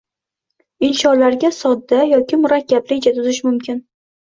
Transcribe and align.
Insholarga 0.87 1.51
sodda 1.59 2.01
yoki 2.15 2.41
murakkab 2.41 2.93
reja 2.95 3.17
tuzish 3.21 3.45
mumkin. 3.53 3.87